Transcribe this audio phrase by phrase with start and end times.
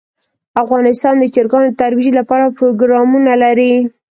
[0.63, 3.73] افغانستان د چرګان د ترویج لپاره پروګرامونه لري.